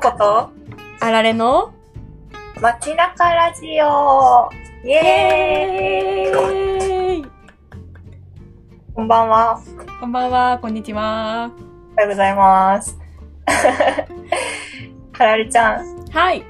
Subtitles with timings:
[0.00, 0.50] ココと？
[1.00, 1.74] あられの？
[2.60, 4.48] 街中ラジオ
[4.84, 7.26] イエーイ
[8.94, 9.60] こんばんは。
[9.98, 11.50] こんばんは、こんにちは。
[11.94, 12.96] おはようございます。
[15.14, 16.44] はらりちゃん、はい。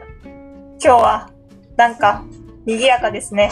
[0.79, 1.31] 今日は
[1.79, 2.23] なんか
[2.67, 3.51] 賑やかですね。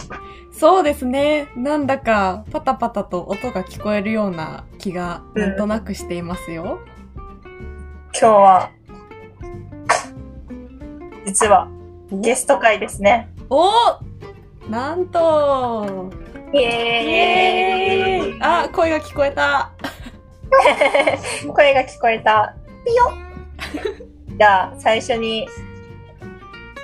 [0.52, 1.48] そうですね。
[1.56, 6.80] なんだかパタパタと音が聞こえるような気がなんとなくしていますよ。
[8.12, 8.70] 今日は、
[11.26, 11.68] 実は
[12.12, 13.28] ゲスト会ですね。
[13.50, 13.68] お
[14.70, 16.10] なんと
[16.52, 19.72] イイエーイエーイあ、声が聞こえた。
[21.52, 22.54] 声が聞こえた。
[22.84, 23.12] ピヨ
[24.38, 25.48] じゃあ、最初に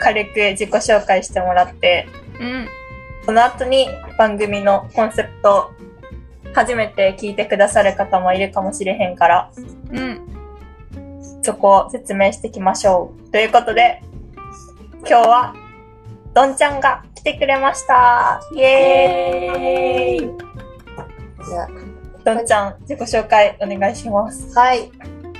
[0.00, 2.08] 軽く自己紹介してもらって、
[2.40, 2.68] うん。
[3.24, 5.70] その後に番組のコンセプト、
[6.52, 9.50] 初めて聞いてくださる方もいるかもしれへんから、
[9.92, 10.20] うん。
[11.42, 13.30] そこを説明していきましょう。
[13.30, 14.02] ということで、
[15.04, 15.54] 今日は、
[16.32, 18.40] どんちゃんが来てくれました。
[18.54, 21.66] イエーイじゃ
[22.24, 24.56] どんちゃん、自己紹介お願いします。
[24.56, 24.92] あはい。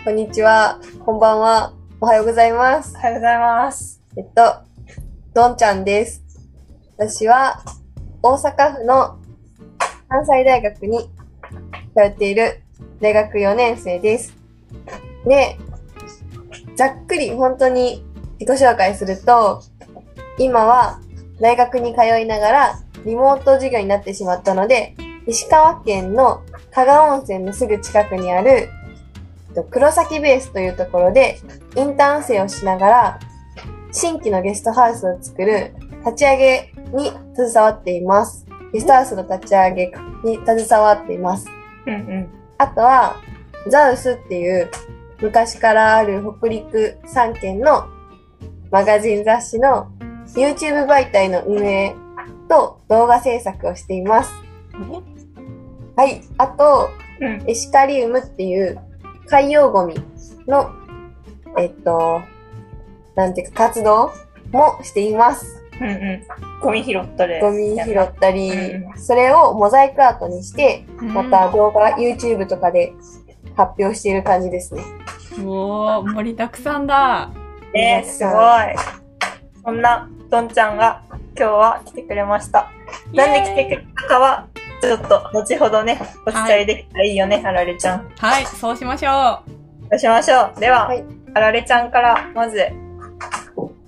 [0.05, 0.81] こんにちは。
[1.07, 1.73] こんばんは。
[2.01, 2.99] おはようございますお。
[2.99, 4.03] はようございます。
[4.17, 4.57] えっと、
[5.33, 6.25] どんちゃんです。
[6.99, 7.63] 私は、
[8.21, 9.17] 大阪府の
[10.09, 10.99] 関西大学に
[11.97, 12.63] 通っている
[13.01, 14.37] 大学4年生です。
[15.25, 15.57] で、
[16.75, 18.05] ざっくり本当に
[18.43, 19.63] 自己紹介すると、
[20.37, 21.01] 今は
[21.41, 24.95] 大学に通いながらリモート授業になってしまったので、
[25.29, 28.69] 石川県の加賀温泉のすぐ近くにあるえ
[29.53, 31.39] っと黒崎ベースというところで
[31.77, 33.21] インターン生をしながら
[33.93, 38.47] 新規のゲストハウスを作る立ち上げに携わっています。
[38.73, 39.93] ゲストハウスの立ち上げ
[40.25, 41.47] に携わっています。
[41.87, 42.29] うんうん。
[42.59, 43.17] あとは、
[43.69, 44.71] ザウスっていう
[45.21, 47.87] 昔からある北陸3県の
[48.73, 49.93] マガジン雑誌の
[50.35, 51.95] YouTube 媒体の運営
[52.49, 54.33] と動画制作をしています。
[55.95, 56.23] はい。
[56.39, 56.89] あと、
[57.21, 57.45] うん。
[57.47, 58.81] エシカリウムっていう
[59.27, 59.95] 海洋ゴミ
[60.49, 60.73] の、
[61.59, 62.23] えっと、
[63.15, 64.11] なんていうか活動
[64.53, 65.63] もしています。
[65.79, 66.23] うんうん。
[66.63, 67.41] ゴミ拾ったり。
[67.43, 72.95] ゴミ拾ったりう、それをモザイクアートにして、ままた動画、YouTube とかで
[73.55, 74.83] 発表している感じですね。
[75.45, 77.42] おー、盛りだくさんだ。
[77.75, 78.35] えー、すごい。
[79.65, 81.03] そんな、どんちゃんが
[81.37, 82.71] 今日は来てくれました。
[83.13, 84.49] なんで来てくれたかは、
[84.81, 88.09] ちょっと後ほどね、お伝えできたらいいよね、あられちゃん。
[88.19, 89.43] はい、そうしましょ
[89.91, 90.61] そうしましょう。
[90.61, 92.59] では、はいあられちゃんからまず、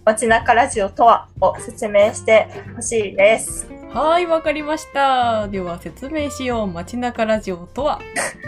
[0.04, 3.68] 街中ラジオとはを説明してほしいです。
[3.92, 3.98] う。
[3.98, 5.46] はい、わかりました。
[5.48, 6.66] では説明しよう。
[6.68, 8.00] 街中ラジオとは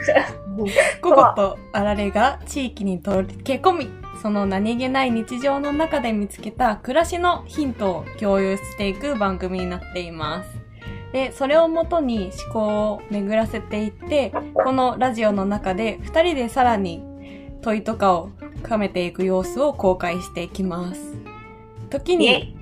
[1.02, 3.90] ココとあられが地域に溶け込み、
[4.26, 10.50] その何気ない日常の中で見つけた暮らしのヒントを共有していく番組になっています。
[11.12, 17.04] で、それをもとに思考を巡らせていって、このラジオの中で二人でさらに
[17.62, 18.30] 問いとかを
[18.64, 21.14] 深めていく様子を公開していきます。
[21.88, 22.56] 時にイ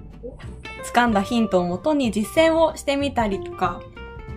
[0.93, 3.81] 掴んだヒントをもとに実践をしてみたりとか、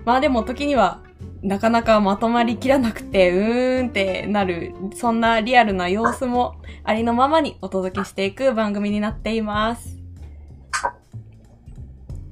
[0.06, 1.02] まあでも時には
[1.48, 9.96] なかなかまとまりきらなくて、うーんってなる、そんなリアルな様子もありのままにお届けしていく番組になっています。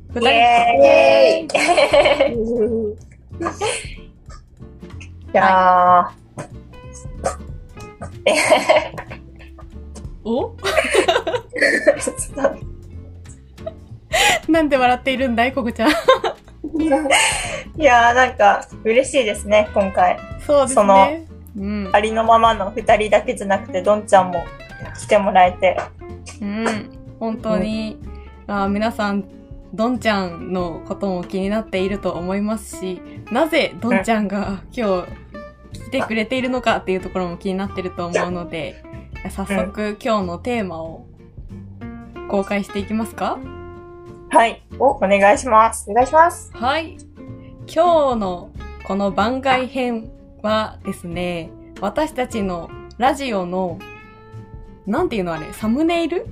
[0.09, 2.35] 二イ人、エーイ。
[5.31, 5.33] い。
[5.33, 6.11] や
[10.25, 10.49] お？
[10.49, 10.55] ー、
[14.51, 15.91] なんで笑っているんだい、ここちゃん。
[16.77, 20.17] いやーなんか嬉しいですね、今回。
[20.45, 21.25] そうですそのね。
[21.57, 21.99] うんあ。
[21.99, 24.43] りのままの二人だけじゃなくて、どんちゃんも
[24.99, 25.77] 来てもらえて。
[26.41, 26.65] うん。
[27.19, 27.97] 本当に、
[28.47, 29.23] あ皆さん、
[29.73, 35.05] どんちゃんのことも気になっていると思いますし、なぜどんちゃんが今
[35.71, 38.83] 日来てくれているのかっていうところも気になってると思うので、
[39.29, 41.05] 早速今日のテーマを
[42.29, 43.37] 公開していきますか？
[44.29, 44.61] はい。
[44.79, 45.89] おお願いします。
[45.89, 46.51] お願いします。
[46.53, 46.97] はい。
[47.67, 48.51] 今日の
[48.85, 50.11] この番外編
[50.41, 51.49] はですね、
[51.81, 53.79] 私たちのラジオの、
[54.85, 56.27] なんていうのあれ、サムネイル？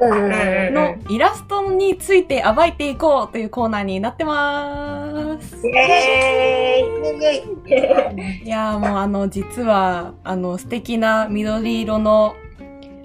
[0.00, 5.66] のイラストについて暴いていこうというコーナーになってます。
[5.66, 12.36] イエーイ いやーもうあの、実は、あの、素敵な緑色の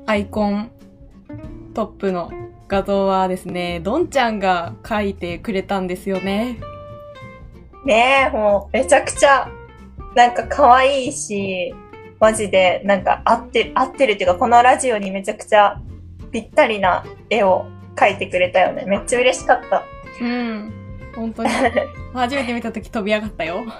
[0.05, 0.69] アイコン
[1.73, 2.31] トップの
[2.73, 6.59] 画像はですね、どんちゃんが描いてくれたんですよね。
[7.85, 9.47] ねえ、もうめちゃくちゃ、
[10.15, 11.73] なんか可愛いし、
[12.19, 15.79] マジで、なんか合ってる、合ってるっていうか、このラジオにめちゃくちゃ
[16.31, 17.65] ぴったりな絵を
[17.95, 18.85] 描いてくれたよね。
[18.87, 19.83] めっちゃ嬉しかった。
[20.19, 20.73] うん。
[21.15, 21.49] 本当に。
[22.13, 23.61] 初めて見たとき飛び上がったよ。
[23.61, 23.65] ね、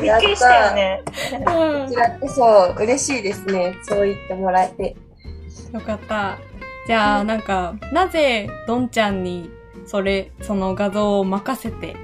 [0.00, 1.02] びっくりしたよね。
[1.32, 1.50] う
[1.82, 3.74] んこちらこそ嬉しいですね。
[3.82, 4.96] そう言ってもらえて。
[5.72, 6.38] よかった。
[6.86, 9.50] じゃあ、なんか、なぜ、どんちゃんに、
[9.86, 11.96] それ、その画像を任せて、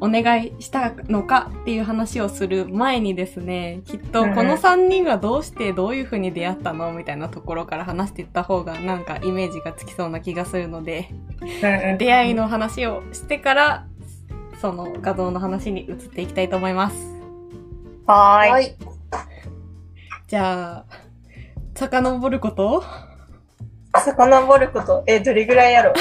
[0.00, 11.08] お願いしたのかっていう話をする前にですね、きっとうんこの3人がどうしてどういう風に出会ったのみたいなところから話していった方がなんかイメージがつきそうな気がするので、
[11.98, 13.86] 出会いの話をしてから、
[14.60, 16.96] その画像の話に移っていきたいと思います。
[18.06, 18.50] はーい。
[18.50, 18.76] はい。
[20.28, 20.84] じゃあ、
[21.74, 22.84] 遡ること？
[24.14, 25.92] 遡ること、え、どれぐらいやろ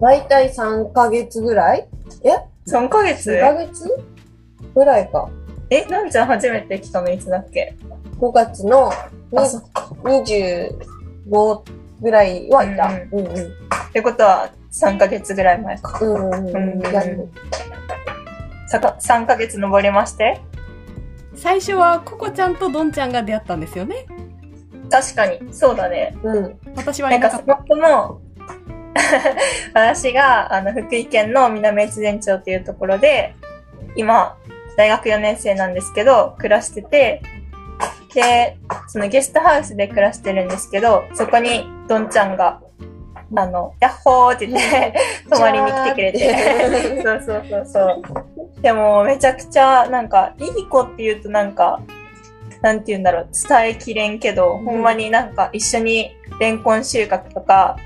[0.00, 1.88] だいたい3ヶ月ぐらい？
[2.24, 2.30] え
[2.68, 3.88] ?3 ヶ月 ?2 ヶ月
[4.74, 5.28] ぐらいか。
[5.70, 7.76] え、なんちゃん初めて来たのいつだっけ
[8.20, 8.92] ？5月の
[9.32, 9.62] にあ、そっ
[10.04, 11.62] 25
[12.00, 12.88] ぐらいはいた。
[12.88, 13.32] ううんうん。
[13.32, 15.98] ってことは3ヶ月ぐらい前か。
[16.00, 16.56] うんうんうん。
[16.56, 17.28] うんやる
[18.68, 20.40] さか3ヶ月登りまして？
[21.34, 24.06] 最初はココちゃんとドンちゃんが出会ったんですよね。
[24.90, 26.16] 確かに、そうだね。
[26.22, 26.58] うん。
[26.76, 27.56] 私はないんなかった。
[27.56, 28.20] かそもそも、
[29.74, 33.34] 私が、あの、福井県の南越前町っていうところで、
[33.94, 34.36] 今、
[34.76, 37.22] 大学4年生なんですけど、暮らしてて、
[38.14, 38.56] で、
[38.88, 42.60] そのゲストハウスで暮らしてるんですけど、そこにどんちゃんが、
[43.34, 44.94] あの、ヤッホーって言って、
[45.28, 47.02] 泊まりに来てくれて。
[47.02, 48.62] そうそうそうそう。
[48.62, 51.80] でも、めちゃくちゃ、なんか、いい子って言うとなんか、
[52.66, 54.64] なんて言うんだろう、伝えきれんけど、ん。
[54.64, 56.10] ほんまになんか一緒に
[56.40, 57.76] レンコン収穫とか、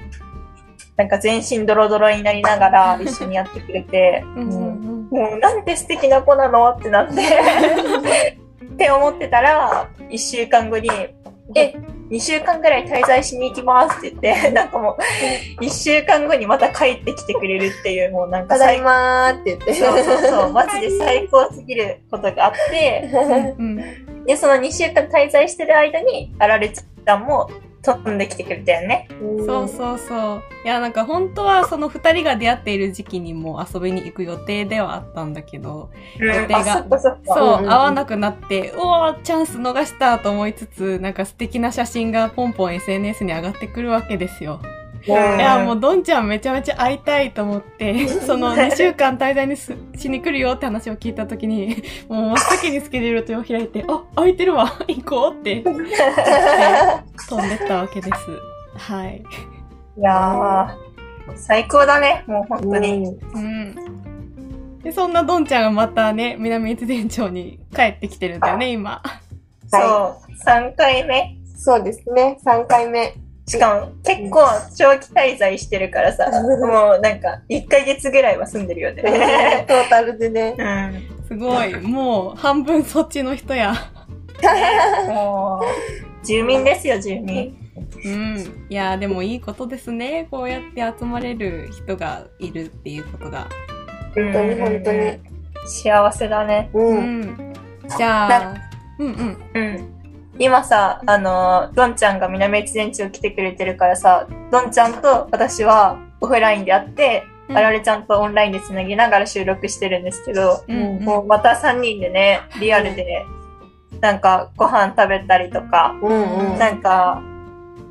[0.97, 7.21] なんか全身ドロドロになりながら 一緒にやってくれて、うんもうなんて素敵な子なのってなって、
[8.65, 10.88] って思ってたら、一週間後に、
[11.56, 11.75] え、
[12.11, 14.97] 2週間ぐらい滞在しに行きますって言って、なんかも
[15.61, 19.75] う、1週間後にまた帰ってきてくれるっていう、もうなんかただい最まーって言って。
[19.75, 23.11] そうそうそう、 マジで最高すぎることがあって、
[23.59, 24.10] うん。
[24.26, 27.50] で、その2週間滞在してる間に、あられちゃんも
[27.82, 29.08] 飛んできてくれたよね。
[29.46, 30.43] そうそうそう。
[30.64, 36.64] いや、なんか本当はその二人が出会っている時期にも遊びに行く予定ではあったんだけど、うん、予定があ、
[36.99, 44.61] そう、うんうん会わなくなって、うわーチャンス逃したと思いつつ、なんか素敵な写真がポンポン SNS に上がってくるわけですよ。
[45.06, 58.91] うんいや、もうどんちゃんめちゃめちゃ会いたいと思って、その2週間滞在にすしに来るよって話を聞いたときに、 もう真っ先にスケジュールと開いて、あ、空いてるわ、 行こう って飛んでったわけです。
[58.91, 59.23] はい。
[59.99, 63.19] いやー、最高だね、もう本当に。
[63.35, 63.75] うん。
[64.82, 69.03] で、そんなどんちゃんがまたね、南越前町に帰ってきてるんだよね、今。
[69.67, 71.37] そう、3回目。
[71.56, 72.38] そうですね。
[72.44, 73.14] 3回目。
[73.47, 74.41] しかも結構
[74.77, 79.65] 長期滞在してるからさ、もうなんか1ヶ月ぐらいは住んでるよね。
[79.67, 80.55] トータルでね。
[80.57, 81.27] うん。
[81.27, 81.75] すごい。
[81.81, 83.73] もう、半分そっちの人や。
[85.09, 87.57] もう、住民ですよ、住民。
[88.05, 88.67] うん。
[88.69, 90.29] いやーでもいいことですね。
[90.31, 93.49] こうやって集まれる人がいるっていうことが。
[94.15, 95.19] 本当に本当に。
[95.67, 96.71] 幸せだね。
[96.73, 96.81] う。
[96.81, 97.55] うんん。
[97.97, 98.55] じゃあ、
[98.99, 99.39] うんうん。
[99.55, 100.00] うん。
[100.41, 113.27] 今さ、あの、どんちゃんが南越前町来てくれてるからさ、どんちゃんと私はオフラインで会って、うんあられちゃんとオンラインでつなぎながら収録してるんですけど、うんうんもうまた3人でね、リアルで、
[114.01, 116.59] なんかご飯食べたりとか、うんうん。
[116.61, 117.20] なんか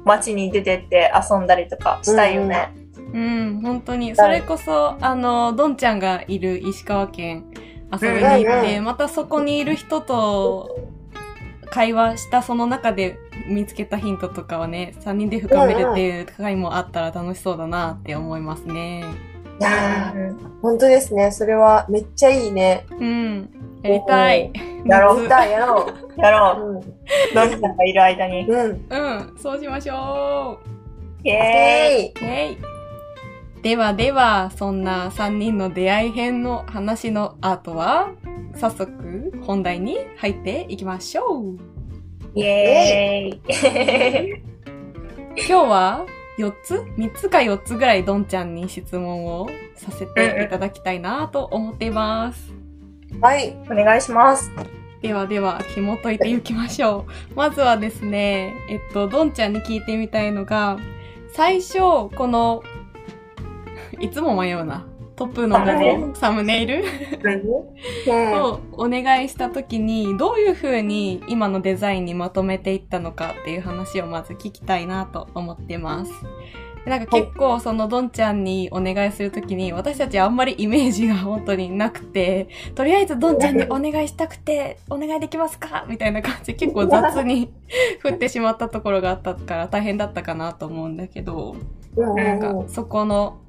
[0.05, 2.73] 街に出てって遊んだりとかしたいよね。
[3.13, 4.15] うん、本当に。
[4.15, 7.43] それこそ、あの、どんちゃんがいる石川県
[7.91, 10.98] 遊びに行って、うんうんまたそこにいる人と
[11.71, 19.03] 会話したその中で見つけたヒントとかはね、3人で深めるっていう会もあったら楽しそうだなって思いますね。
[19.59, 20.13] いや
[20.61, 21.31] 本当ですね。
[21.31, 22.85] それはめっちゃいいね。
[22.91, 23.49] うん。
[23.83, 24.51] やりたい。
[24.85, 26.79] やろうやったやろう。
[26.79, 26.83] う。
[27.35, 28.45] どんちゃんがいる間に。
[28.47, 28.59] うん。
[28.59, 28.87] うん。
[28.89, 28.97] う
[29.33, 30.59] ん、そうしましょ
[31.23, 32.05] イェーイ。
[32.05, 32.78] イェイ。
[33.61, 38.13] ではでは、そんな3人の出会い編の話の後は、
[38.55, 41.59] 早速本題に入っていきましょう。
[42.35, 44.43] イェーイ
[45.35, 46.05] 今日は
[46.37, 52.53] 4つ ?3 つか4つぐらいどんちゃんに質問をさせていただきたいなと思っています。
[53.11, 53.19] い。
[53.19, 53.57] はい。
[53.69, 54.49] お願いします。
[55.01, 57.35] ではでは、紐解いていきましょう。
[57.35, 60.77] まずはですね、えっと、どんちゃんに聞いてみたいのが、
[61.33, 62.63] 最初、この、
[63.99, 64.85] いつも迷うな。
[65.15, 66.83] トップの画像、サムネイル。
[68.07, 68.41] うん。
[68.41, 76.13] をお願いした時に、どういう風に今のデザインにまとめていったのかっていう話をまず聞きたいなと思ってます。
[76.85, 87.51] でなんか結構そのどんちゃんにお願いするときに私たちあんまりイメージが本当になくて、とりあえずどんちゃんにお願いしたくて、お願いできますかみたいな感じで結構雑に
[87.99, 91.57] 振ってしまったところがあったから大変だったかなと思うんだけど、
[91.97, 92.15] うん。
[92.15, 93.39] なんかうんそこの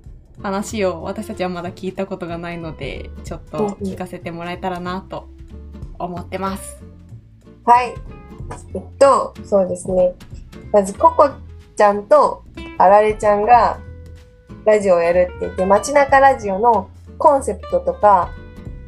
[0.42, 5.28] 話を私たちはまだ聞いたことがないので、ちょっと聞かせてもらえたらなと
[5.99, 6.82] 思ってます。
[7.64, 7.94] はい。
[8.75, 10.14] えっと、そうですね。
[10.73, 11.30] まず、ココ
[11.76, 12.42] ちゃんと
[12.78, 13.78] あられちゃんが
[14.64, 18.30] ラジオをやるって言って、街中ラジオのコンセプトとか、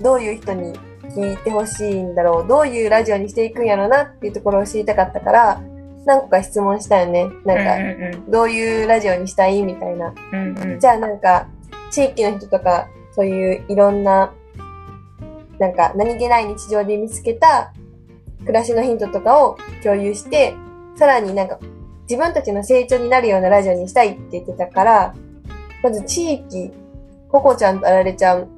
[0.00, 0.72] どういう人に
[1.14, 5.62] 聞いてほしいんだろう、どういうラジオにしていくんやろうなっていうところを知りたかったから、
[6.04, 7.30] 何個か質問したよね。
[7.44, 10.10] なんか、うどういうラジオにしたいみたいな。
[10.10, 11.46] んうんうんうんじゃあなんか、
[11.90, 14.32] 地域の人とか、そういういろんな、
[15.58, 17.72] なんか何気ない日常で見つけた
[18.40, 20.54] 暮らしのヒントとかを共有して、
[20.96, 21.58] さらになんか
[22.08, 25.14] 自分たちの成長になるようなラジオにしたいって言ってたから、
[25.82, 26.72] まず地域、
[27.28, 28.48] ココちゃんとあられちゃん、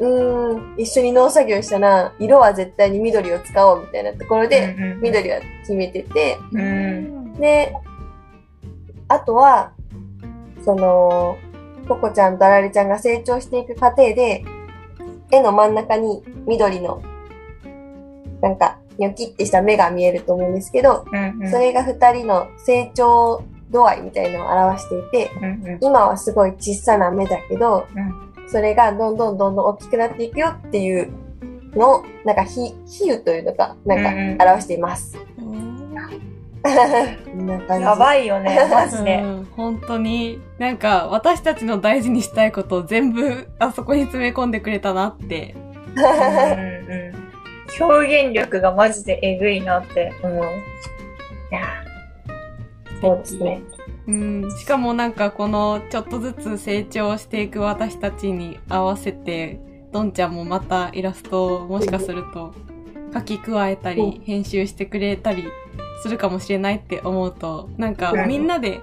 [0.00, 7.34] うーん、一緒に農作業したら、色は絶対に緑を使おうみたいなところで、うんうん緑は決めてて、うん。
[7.34, 7.74] で、
[9.08, 9.72] あとは、
[10.64, 11.36] その、
[11.86, 14.42] ココちゃんとあられちゃんが成長していく過程で、
[15.30, 17.02] 絵の真ん中に緑の、
[18.40, 21.50] なんか、ニョキってした目が見えると思うんですけど、うんうん。
[21.50, 25.78] それが二人の成長度合いみたいなのを表していて、うんうん。
[25.80, 31.10] 今はすごい小さな目だけど、うんそれがどんどんどんどん大きくなっていくよっていう
[31.74, 35.16] のを、なんか比、比喩というのか、なんか表しています。
[35.36, 35.70] こん。
[37.80, 39.22] やばいよね、マジで。
[39.22, 45.54] うん、本当に、なんか私たちの大事にしたいことを全部あそこに詰め込んでくれたなって。
[45.96, 47.20] うんうん
[47.78, 50.44] 表現力がマジでえぐいなって思う。
[50.44, 51.62] いや
[53.00, 53.62] そうですね。
[54.10, 59.60] うん、しかもなんかこのちょっとずつ成長していく私たちに合わせて、
[59.92, 62.52] どんちゃんもまたイラストをもしかすると
[63.14, 65.44] 書き加えたうり、編集してくれたり
[66.02, 68.80] するかもしれないって思うと、なんかうんみんなで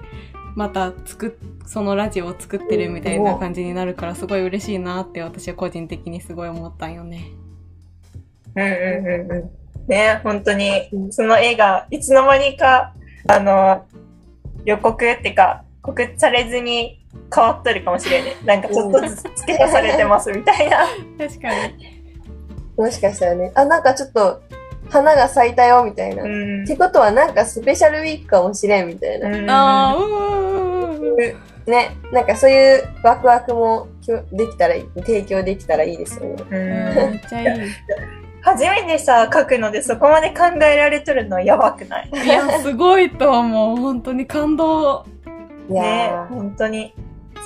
[0.54, 7.30] また作っ、そのラジオを作ってるみたいな感じになるからすごい嬉しいなって私は個人的にすごい思ったんよね。
[8.56, 9.50] うんうんうんうん。
[9.88, 12.94] ね、本当にう、んその絵がいつの間にか、
[13.26, 13.86] あの、
[14.68, 17.02] 予告ってか、告知されずに
[17.34, 18.36] 変わっとるかもしれない。
[18.44, 20.80] なんかちょっとずつ付け足されてますみたいな。
[21.18, 21.74] 確かに。
[22.76, 24.42] もしかしたらね、あ、なんかちょっと、
[24.90, 26.22] 花が咲いたよ、みたいな。
[26.22, 26.66] っうん。
[26.66, 29.54] てことは、なんかスペシャルウィークかもしれん、みたいな。
[29.54, 31.16] ああ、あうんうんうんうん。
[31.64, 36.44] ね、なんかそういうワクワクもきょできたらいい、提供できたらいいですよね。
[36.50, 37.70] うんうんめっちゃいい。
[38.42, 42.10] 初めてさ、書くのでそこまで考えられとるのやばくない？
[42.12, 43.76] いや、すごいと思う。
[43.76, 45.04] 本当に感動。
[45.68, 46.94] いねや本当に。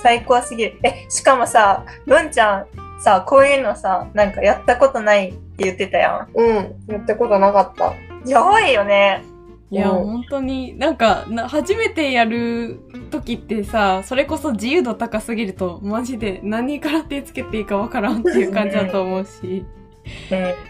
[0.01, 0.79] 最高すぎる。
[0.83, 2.65] え、しかもさ、のんちゃん、
[3.01, 7.91] さ、こういうのさ、なんかやったことないって言ってたやー、うん、やったことなかった。
[7.91, 8.29] ん。
[8.29, 9.23] やばいよね。
[9.71, 12.81] いや、うん本当に、なんかな、初めてやる
[13.11, 19.67] 時ってさ、それこそ自由度高すぎると、マジで何から手つけていいかわからんっていう感じだと思うし、うん。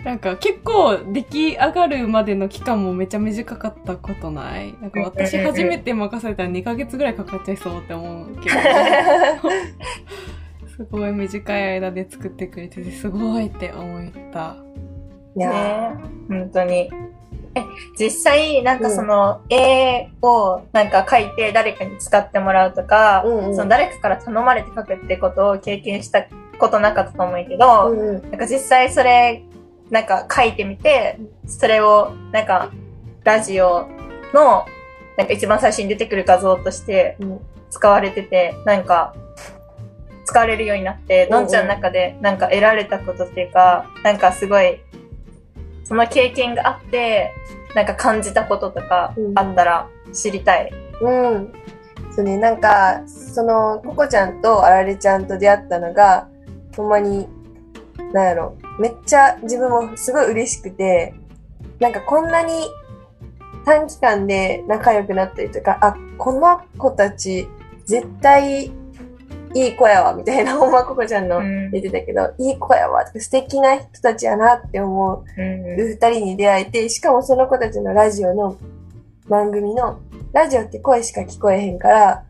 [0.06, 4.74] なんか結構出来上がるまでの期間もめちゃ短かったことない？
[4.80, 8.56] なんか私初めて任されたら2ヶ月ぐらいかかっちゃいそうって思うけど、
[10.78, 14.56] すごい短い間で作ってくれてて、すごいって思った。
[15.36, 15.96] いやね。
[16.30, 16.92] 本当に。
[17.56, 17.62] え、
[18.00, 23.56] 実際、なんかその、絵をなんか描いて誰かに使ってもらうとか、うんうん。
[23.56, 26.26] その誰かから頼まれて描くってことを経験した
[26.64, 28.22] ことなかったと思うけど、うんうん。
[28.32, 29.44] なんか実際それ、
[29.90, 32.72] なんか書いてみて、それを、なんか、
[33.26, 33.88] ラジオ
[34.34, 34.66] の、
[35.18, 37.40] なんか一番最初に出てくる画像としてうん
[37.70, 39.14] 使われてて、なんか、
[40.26, 44.80] 使われるようになって、うんうんのんちゃんの中でなんか得られたことっていうか、なんかすごい、
[45.84, 47.34] その経験があって、
[47.76, 50.72] なんか感じたこととかうんあったら知りたい。
[51.02, 51.54] うん。
[52.16, 56.30] そうね、なんか、その、ココちゃんとあられちゃんと出会ったのが、
[56.76, 57.28] ほんまに、
[58.14, 61.14] なんやろ、めっちゃ自分もすごい嬉しくて、
[61.80, 62.54] なんかこんなに
[63.66, 67.48] 短期間で仲良くなったりとか、あ、この子たち
[67.86, 68.72] 絶対
[69.56, 71.72] いい子やわ、みたいな、 ほんまココちゃんのうん。
[71.72, 78.56] 言ってたけど、いい子やわ、素敵な人たちやなって思ううん二人に出会えて、しかもその子たちのラジオの
[79.30, 80.00] 番組の、
[80.34, 82.24] ラジオって声しか聞こえへんから、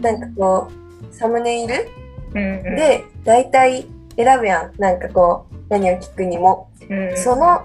[0.00, 4.80] なんかこう、サムネイルうんうんで、だいたい選ぶやん。
[4.80, 6.68] なんかこう、何を聞くにも。
[6.88, 7.16] うん。
[7.16, 7.62] その、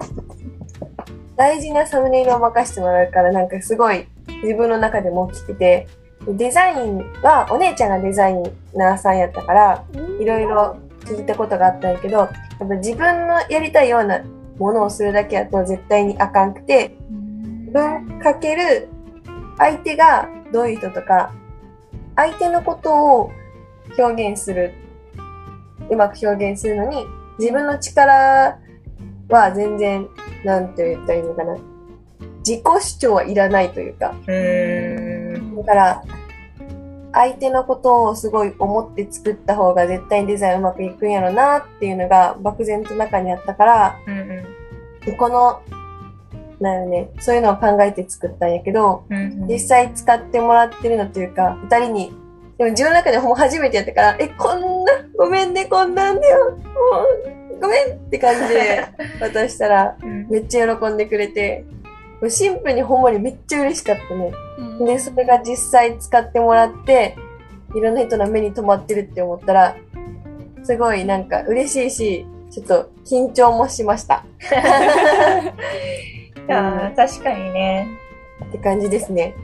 [1.36, 4.06] 大事なサムネイルを任せてもらうから、なんかすごい
[4.42, 5.86] 自分の中でも大きくて、
[6.26, 8.34] デザインはお姉ちゃんがデザイ
[8.74, 9.84] ナーさんやったから、
[10.18, 14.22] いろいろ聞いたことがあったんやけど、やっぱ自分のやりたいような
[14.58, 16.96] ものをするだけやと絶対にあかんくて、
[17.66, 18.88] 自分かける
[19.58, 21.32] 相手がどういう人とか、
[22.16, 23.30] 相手のことを
[23.98, 24.72] 表現する、
[25.90, 27.06] うまく表現するのに、
[27.38, 28.58] 自分の力
[29.28, 30.08] は全然、
[30.44, 31.56] なんて言ったらいいのかな。
[32.38, 34.14] 自己主張はいらないというか。
[35.56, 36.02] だから、
[37.12, 44.56] 相手のことをすごい思って作った方が絶対にデザインうまくいくんやろなっていうのが漠然と中にあったから、うん
[45.14, 45.62] この、
[46.60, 49.16] なんよね、そういうのを考えて作ったんやけど、うん。
[49.16, 52.12] うん実際使ってもらってるのというか、二人に、
[52.58, 56.56] でも自分の中でほ初めてやったから、え、こんな、ごめんね、こんなんだよ、も
[57.56, 58.84] う、ごめんって感じで
[59.20, 61.64] 渡したら、うんめっちゃ喜んでくれて、
[62.20, 64.32] もうシンプルにほんまにめっちゃ嬉しかったね。
[64.58, 67.16] うんで、それが実際使ってもらって、
[67.74, 69.76] いろんな人の目に留まってるって思ったら、
[70.64, 74.24] すごいなんか嬉しいし、ちょっと緊張もしました。
[76.48, 77.86] いやー確かにね。
[78.48, 79.34] って感じですね。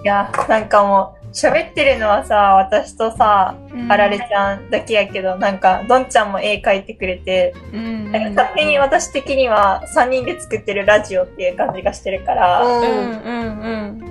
[0.00, 0.04] うん。
[0.04, 3.54] いや、なんかもう、喋ってるのはさ、私とさ、
[3.88, 8.10] あられちゃんだけやけど、なんか、どんちゃんも絵描いてくれて、うん。
[8.34, 13.22] 勝手に私的には3人で作ってるラジオっていう感じがしてるから、うんうん。
[13.22, 14.08] うんうん。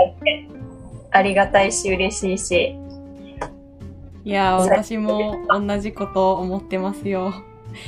[1.11, 2.75] ありがたいし嬉しいし。
[4.23, 7.33] いやー、私も同じこと思ってますよ。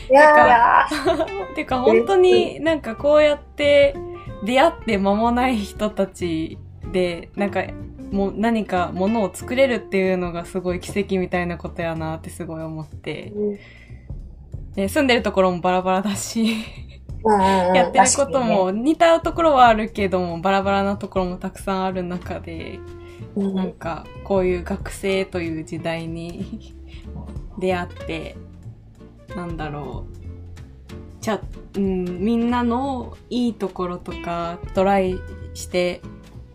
[0.10, 0.88] いやいー、や
[1.55, 3.96] てか本当になんかこうやって
[4.43, 6.58] 出会って間もない人たち
[6.91, 7.63] で、なんか
[8.12, 13.31] もう何かものを作れるっていうのがすごい奇跡みたいなことやなってすごい思って。
[13.36, 13.60] うん。
[14.75, 16.55] で住んでるところもバラバラだし、
[17.74, 22.79] やってることも似たところはあるけども、バラバラなところもたくさんある中で、
[23.35, 23.55] うん。
[23.55, 26.74] なんかこういう学生という時代に
[27.59, 28.35] 出会って
[29.35, 31.22] なんだろう。
[31.22, 31.39] ちゃ、
[31.75, 35.20] うん、みんなのいいところとかトライ
[35.53, 36.01] して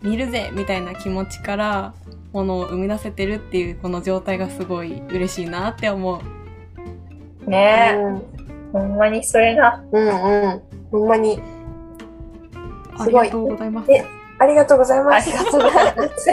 [0.06, 1.94] 見るぜみたいな気持ちから
[2.32, 6.22] ものを生み出せてるっていうこの状態がすごい嬉しいなって思
[7.44, 7.50] う。
[7.50, 8.22] ねえ、うん
[8.72, 9.82] ほんまにそれな。
[9.90, 10.10] うんう
[10.48, 10.62] ん。
[10.90, 11.40] ほんまに。
[12.96, 13.92] あすごいりがとうございます。
[13.92, 14.04] え
[14.38, 15.30] ありがとうございます。
[15.30, 16.30] ありがとうございます。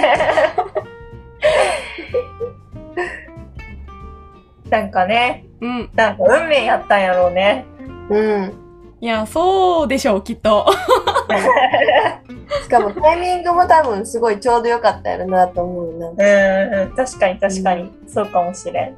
[4.69, 5.89] なんかね、うん。
[5.95, 7.65] なんか運命やったんやろうね。
[8.09, 8.53] うん。
[8.99, 10.65] いや、そうでしょう、きっと。
[12.61, 16.09] しかもタイミングも多分すごいちょうどよかったやろなと思うな。
[16.09, 18.95] うん、うん、確かに確かに、そうかもしれん。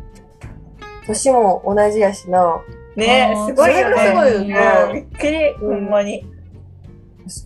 [1.07, 2.61] 年も同じやしな。
[2.95, 3.95] ねすごいよね。
[3.95, 4.55] それがすごいよね
[4.87, 6.25] うんびっくり、ほんまに。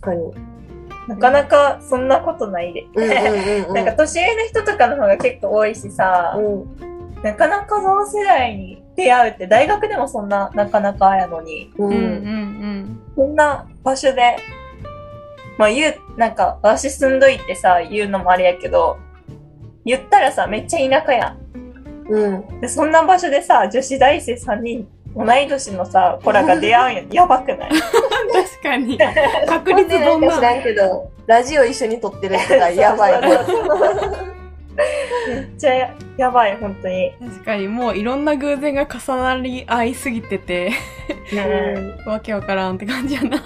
[0.00, 0.34] かに。
[1.08, 2.86] なかなかそんなことないで。
[2.94, 3.74] うんうんうんうん。
[3.74, 6.90] なんか年上の人とかの方が結構多いしさ、うん
[7.22, 14.38] なかなか同世代に出会うって大学でもそんななかなかやのに、ううんうんんこんな場所で、
[15.60, 18.96] まあ言う、なんか私住んどいてさ、言うのもあれやけど、
[19.84, 21.36] 言ったらさ、めっちゃ田舎や
[22.08, 22.34] うん。
[22.36, 22.60] ん。
[22.62, 27.70] で、そんな場所でさ、女子大生3人、同い年のさ、子らが出会うんや、 やばくない？
[27.76, 28.96] 確かに。
[29.46, 30.60] 確率どんでな知らな。
[30.60, 33.20] んけど、ラジオ一緒に撮ってる人がやばい。
[33.20, 33.28] め
[35.42, 35.74] っちゃ
[36.16, 37.12] やばい、本当に。
[37.20, 40.70] 確かに、もういろんな偶然が重なり合いすぎてて、
[41.34, 43.36] ねわけわからんって感じやな。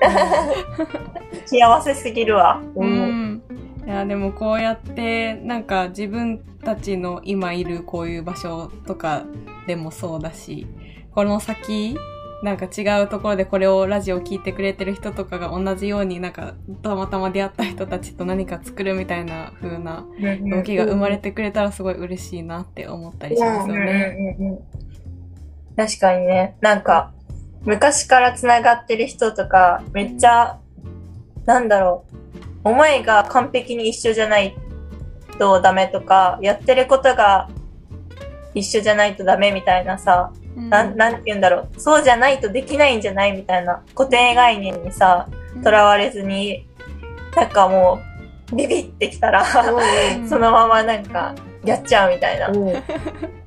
[1.46, 2.62] 幸せすぎるわ。
[2.74, 2.80] う。
[2.80, 3.42] うんん。
[3.86, 9.24] いや、でもこうやって、なんか自分たちの今いるこういう場所とか
[9.66, 10.66] でもそうだし、
[11.14, 11.96] この先、
[12.42, 20.04] なんか違うところでこれをラジオ聞いてくれてる人とかが同じようになんかたまたま出会った人たちと何か作るみたいな風な
[20.50, 24.58] 動きが生まれてくれたらすごい嬉しいなって思ったりしますよね。
[25.74, 27.13] 確かにね、なんか、
[27.64, 30.58] 昔から繋がってる人とか、めっちゃ、
[31.46, 32.04] なんだろ
[32.64, 34.54] う、思いが完璧に一緒じゃない
[35.38, 37.48] とダメとか、やってることが
[38.54, 40.70] 一緒じゃないとダメみたいなさ、うん。
[40.70, 45.28] なん、なんて言うんだろう、そうじゃないとできないんじゃないみたいな固定概念にさ、
[45.62, 46.66] とらわれずに、
[47.34, 48.00] なんかも
[48.52, 50.28] う、ビビってきたら、うん。
[50.28, 52.48] そのままなんか、やっちゃうみたいな。
[52.48, 52.72] うん。
[52.72, 52.86] だか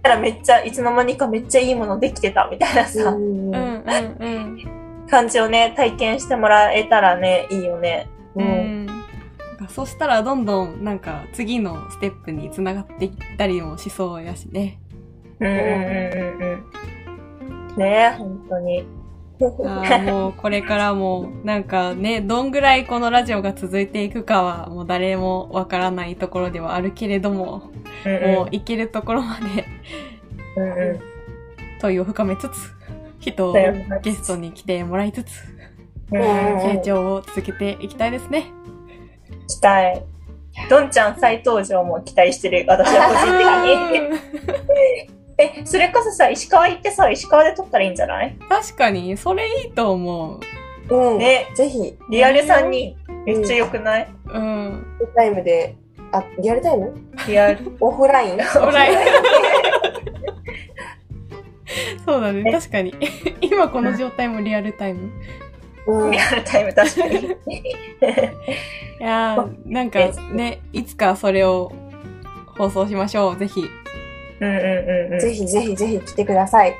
[0.04, 5.08] らめっちゃ、いつの間にかめっちゃいいものできてたみたいなさ、うんうんうんうん。
[5.10, 8.10] 感じをね、体験してもらえたらね、いいよね。
[8.36, 8.42] う。
[8.42, 8.88] うん
[9.70, 14.80] そしたらどんどんなんか次のステップにつながっていったりもしそうやしね。
[15.40, 16.62] うんうんうんうん
[17.70, 17.76] うん。
[17.78, 18.86] ねえ、本当に。
[20.06, 29.66] もうこれからも、なんかね、 どんぐらいこのラジオが続いていくかは、もう誰もわからないところではあるけれども、うんうんもう行けるところまで
[30.56, 31.00] うんうん
[31.80, 32.52] 問いを深めつつ、
[33.20, 33.54] 人を
[34.02, 35.44] ゲストに来てもらいつつ、
[36.12, 38.46] 成長を続けていきたいですね。
[39.48, 40.02] 期待。
[40.72, 42.66] どんちゃん再登場も期待してる。
[42.68, 45.08] 私は個人的に。
[45.38, 48.36] え、それこそさ、石川行ってさ、石川で撮ったらいいんじゃない？
[48.50, 50.40] 確かに、それいいと思
[50.90, 50.96] う。
[50.96, 51.18] うん。
[51.20, 54.08] ね、ぜひ、リアル3人、めっちゃ良くない？
[54.34, 54.84] うん。
[55.16, 55.76] タイムで、
[56.12, 56.93] あ、リアルタイム
[57.28, 57.60] リアル。
[57.80, 58.39] オフライン？
[58.39, 58.98] オフライン
[62.06, 62.96] そうだね、確かに。
[63.41, 65.10] 今この状態もリアルタイム？
[65.88, 66.20] うんリ。
[66.20, 67.17] アルタイム、確かに。
[67.20, 67.38] い
[69.00, 70.00] やー、なんか
[70.32, 71.72] ね、いつかそれを
[72.58, 73.62] 放送しましょう、ぜひ。
[74.39, 75.20] うんうんうんうん。
[75.20, 76.74] ぜひぜひぜひ来てください。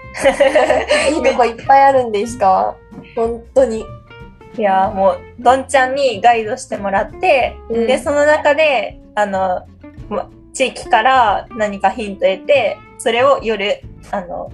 [1.12, 2.76] いいとこいっぱいあるんで、石川。
[3.16, 3.84] 本当に。
[4.58, 9.66] いやーもう、どんちゃんにガイドしてもらって、うんで、その中で、あの、
[10.10, 14.52] ま地域から何かヒント得て、それを夜、あの、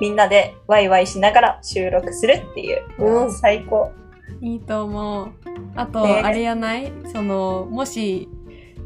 [0.00, 2.82] みんなでワイワイしながら収録するっていう。
[2.98, 3.92] うん最高。
[4.40, 5.28] いいと思う。
[5.76, 6.90] あと、ねあれやない？
[7.12, 8.28] その、もし、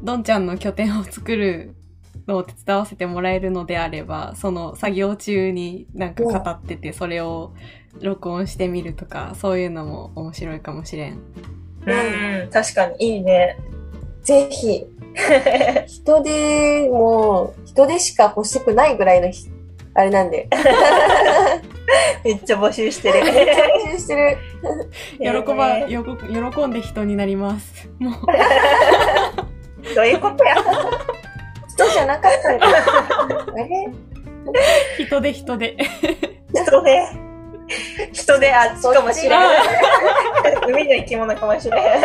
[0.03, 1.77] どんちゃんの拠点を作る
[2.27, 7.55] のを手伝わせてもらえるのであれば、その作業中になんか語ってて、それを
[8.01, 11.21] 録音してみるとか、そういうのも面白いかもしれん。
[11.87, 13.57] うんうん、確かにいいね。
[14.29, 14.85] ぜひ。
[15.87, 19.47] 人手も、人手しか欲しくないぐらいのひ、
[19.95, 20.47] あれなんで。
[22.23, 23.21] めっちゃ募集してる。
[23.21, 24.38] 募集してる。
[25.19, 26.14] 喜ば、えーよこ
[26.53, 27.88] 喜んで人になります。
[27.99, 28.12] もう、
[29.97, 30.57] どういうことや
[31.71, 32.51] 人じゃなかった。
[32.51, 33.88] あれ？
[34.99, 35.75] 人で人で。
[36.53, 37.28] 人で、
[38.13, 39.59] 人であっちかもしれない。
[40.69, 42.01] 海の生き物かもしれない。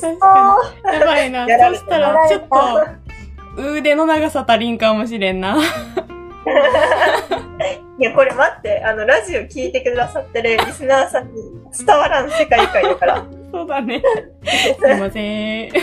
[0.00, 0.94] 確かに。
[0.94, 1.46] やばいな。
[1.70, 2.48] そしたら、ちょっ
[3.56, 5.58] と、腕の長さ足りんかもしれんな。
[7.98, 11.42] いや、これ待って、あの、ラジオ聞いてくださってるリスナーさんに
[11.76, 13.24] 伝わらん世界観やから。
[13.50, 14.00] そうだね。
[14.44, 15.70] すいません。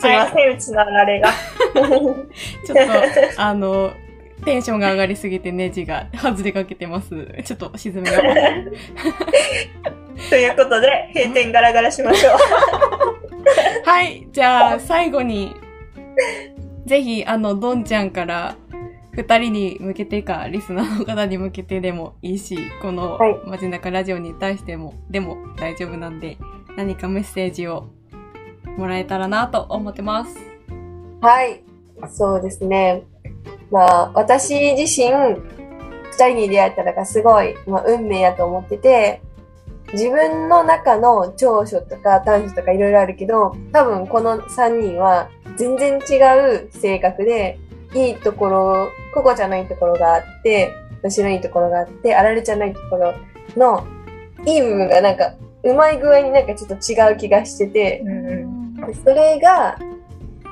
[0.00, 1.28] すいません、うちのあられが。
[2.64, 2.76] ちょっ
[3.36, 3.92] と、あの、
[4.44, 7.26] テンションが上がりすぎてネジが外れかけてます。
[7.44, 8.22] ちょっと沈めよう。
[10.30, 12.34] ということで、閉店ガラガラしましょう。
[13.84, 14.26] はい。
[14.32, 15.54] じゃあ、最後に、
[16.86, 18.56] ぜひ、あの、どんちゃんから、
[19.12, 26.36] 二人に向けてか、リスナーの方に向けてでもいいし、このはい、街中ラジオに対しても、でも大丈夫なんで、
[26.76, 27.88] 何かメッセージを
[28.76, 30.36] もらえたらなと思ってます。
[31.20, 31.62] はい。
[32.08, 33.04] そうですね。
[33.70, 35.10] まあ、私自身、
[36.12, 39.20] 二人に出会えたのがすごい、まあ、運命やと思ってて、
[39.92, 46.20] 自分の中の長所とか短所とかいろいろあるけど、多分この三人は全然違
[46.56, 47.58] う性格で、
[47.94, 53.14] いいところ、ココちゃんのいいところがあって、私のいいところがあって、あられちゃんのいいところ
[53.56, 53.86] の、
[54.44, 58.94] いい部分がなんか、うまい具合になんかちょっと違う気がしてて、うん。
[59.04, 59.78] それが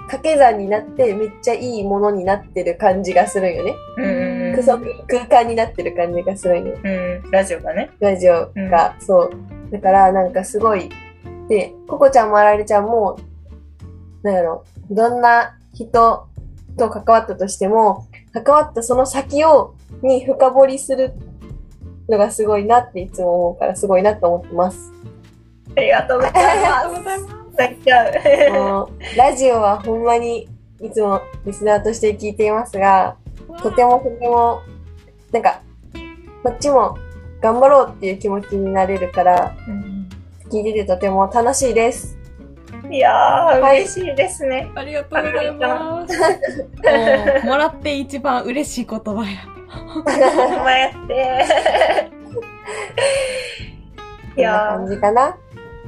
[0.07, 3.75] 掛け算になってめっちゃいいものになってる感じがするんよね。
[3.99, 4.33] うん
[5.09, 6.79] 空間になってる感じがするんよ。
[6.83, 6.89] う
[7.27, 7.31] ん。
[7.31, 7.91] ラジオがね。
[8.01, 9.31] ラジオが、そう。
[9.71, 10.91] だからなんかすごい。
[11.49, 13.19] で、ココちゃんもあられちゃんも、
[14.23, 16.29] なんやろ、どんな人
[16.77, 21.15] と関わったとしても、関わったその先を、に深掘りする
[22.09, 24.93] のがすごいなっていつも思うから、すごいなと思ってます。
[25.77, 27.37] ありがとうございます。
[27.53, 27.59] す。
[27.59, 28.15] 泣いちゃう。
[29.17, 30.49] ラジオはほんまに
[30.81, 33.17] いつもリスナーとして聞いていますが、
[33.63, 34.63] とてもとても、
[35.31, 35.63] なんか、
[36.43, 36.99] こっちも
[37.41, 39.55] 頑張ろうっていう気持ちになれるから、
[40.51, 42.19] 聞いててとても楽しいです。
[42.91, 44.71] いやー、はい嬉しいですね。
[44.75, 46.19] ありがとうございます。
[46.19, 46.27] も
[47.45, 49.39] うもらって一番嬉しい言葉や。
[49.95, 51.47] ほんまやって。
[54.33, 55.37] い こんなや感じかな。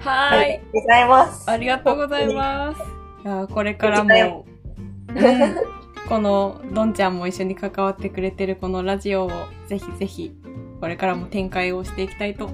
[0.04, 1.50] はー、ありがとうございます。
[1.50, 2.82] ありがとうございます。
[3.24, 9.30] いやこれからも、うんこのどんちゃんも一緒に関わってくれてるこのラジオを
[9.66, 10.32] ぜひぜひ
[10.80, 12.50] これからも展開をしていきたいと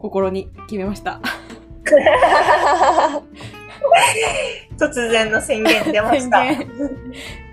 [0.00, 1.20] 心に決めました。
[4.76, 6.42] 突然の宣言出ました。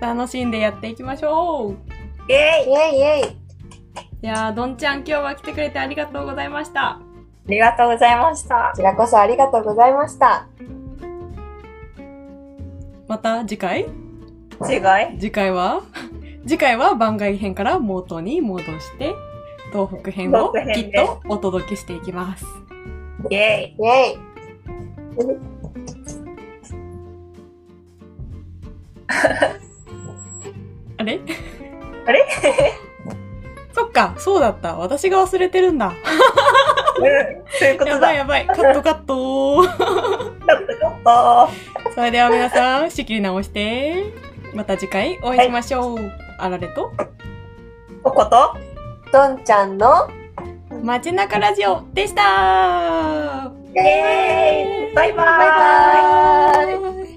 [0.00, 1.76] 楽しんでやっていきましょう。
[2.28, 3.36] ェーイイェイイェイ。
[4.22, 6.98] いやーどんちゃん今日は来てくれてありがとうございました。
[7.48, 8.76] ありがとうございましたこ。
[8.76, 10.46] ちらこそありがとうございました。
[13.06, 13.80] また次回？
[13.80, 15.80] 違い次回は？
[16.46, 19.14] 次回は番外編から元に戻して、
[19.72, 22.44] 東北編をきっとお届けしていきます。
[23.30, 23.74] イェイ。
[23.78, 24.18] イェイ。
[30.98, 31.20] あれ？
[32.06, 32.26] あれ？
[33.72, 34.76] そっか、そうだった。
[34.76, 35.92] 私が忘れてるんだ。
[36.98, 37.04] うん。
[37.48, 38.12] そういうことだ。
[38.12, 38.56] やばいやばい。
[38.56, 41.48] カットカットちょっとちょっと。
[41.94, 44.12] それでは皆さん、仕切り直して、
[44.54, 45.98] また次回お会いしましょう。
[46.38, 46.92] あられと、
[48.02, 48.56] ここと？
[49.12, 50.08] どんちゃんの？
[50.82, 57.07] 街中ラジオでしたイェーイバイバーイバイバーイ